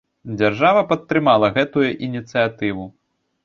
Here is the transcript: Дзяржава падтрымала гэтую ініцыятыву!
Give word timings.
Дзяржава 0.37 0.81
падтрымала 0.93 1.47
гэтую 1.59 1.87
ініцыятыву! 2.11 2.93